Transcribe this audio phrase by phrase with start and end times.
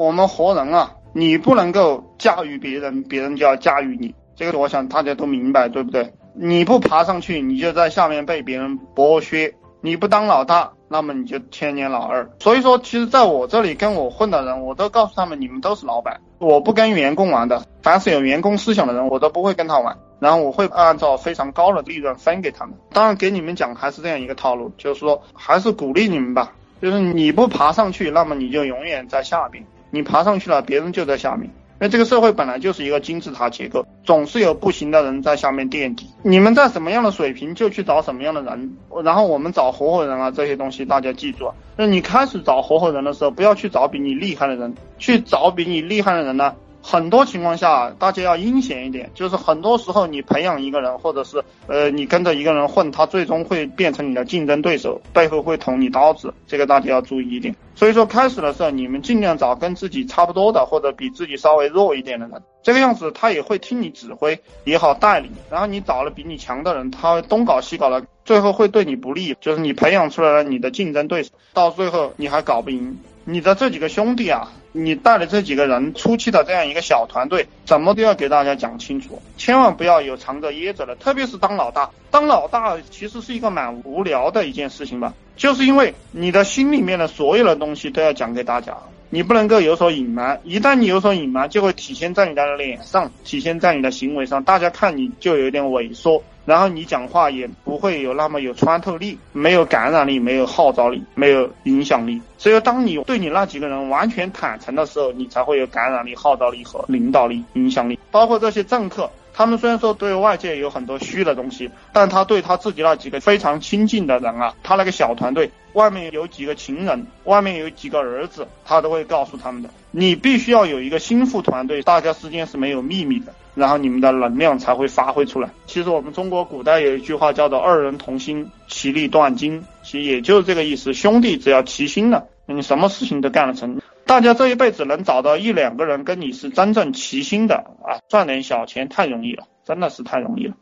[0.00, 4.14] 我们活人啊，你不能够驾驭别人，别人就要驾驭你。
[4.34, 6.10] 这个我想大家都明白，对不对？
[6.32, 9.52] 你不爬上去，你就在下面被别人剥削；
[9.82, 12.26] 你不当老大，那么你就天年老二。
[12.38, 17.62] 所以说，其实在我这里跟我混的人，我都告诉他们，你们都是老板，我不跟员工玩的。
[17.82, 19.94] 凡是有员工思想的人，我都不会跟他玩。
[20.18, 22.74] 然后我会按照非常高的利润分给他们。
[22.90, 26.54] 当然，给你们讲还是这样一个套路，就是说还是鼓励你们吧。
[26.80, 31.50] 就是你不爬上去，那么你就永远在下边；你爬上去了，别人就在下面。
[31.80, 36.06] 因为这个社会本来就是一个金字塔结构，总是有不行的人在下面垫底。
[36.22, 38.76] 你们在什么样的水平，就去找什么样的人。
[39.02, 41.54] 然后我们找合伙人啊，这些东西大家记住啊。
[41.78, 46.54] 那你开始找合伙人的时候，不要去找比你厉害的人，去找比你厉害的人呢。
[46.82, 57.54] 很多情况下，大家要阴险一点，就是很多时候你培养一个人，或者是呃你跟着一个人混，他最终会变成你的竞争对手，背后会捅你刀子，这个大家要注意一点。
[57.80, 65.32] 所以说开始的时候，你们尽量找跟自己差不多的，或者比自己稍微弱一点的人，这个样子他也会听你指挥，也好带领。
[65.50, 72.98] 然后你找了比你强的人，他东搞西搞的，最后会对你不利，就是你培养出来了你的竞争对手，到最后你还搞不赢。
[73.24, 88.76] 你的这几个兄弟啊，你带的这几个人，初期的这样一个小团队，怎么都要给大家讲清楚，千万不要有藏着掖着的，特别是当老大，当老大其实是一个蛮无聊的一件事情吧，就是因为你的心里面的所有的东西都要讲给大家，
[89.08, 96.22] 你不能够有所隐瞒，一旦你有所隐瞒，就会体现在你的脸上，体现在你的行为上，大家看你就有点萎缩。
[96.46, 102.20] 然后你讲话也不会有那么有穿透力，没有感染力，没有号召力，没有影响力。
[102.38, 107.98] 只有当你对你那几个人完全坦诚的时候，你才会有感染力、号召力和领导力、影响力。
[108.10, 119.70] 包括这些政客，他们虽然说对外界有很多虚的东西，但他对他自己那几个非常亲近的人啊，他那个小团队外面有几个情人，外面有几个儿子，他都会告诉他们的。
[119.92, 123.32] 你必须要有一个心腹团队，大家之间是没有秘密的。
[123.56, 125.50] 然后你们的能量才会发挥出来。
[125.66, 130.94] 其实我们中国古代有一句话叫做“二人同心，其利断金”，其实也就是这个意思。
[130.94, 133.80] 兄弟只要齐心了，你什么事情都干得成。
[134.10, 140.56] 大家这一辈子能找到一两个人跟你是真正齐心的啊，赚点小钱太容易了，真的是太容易了。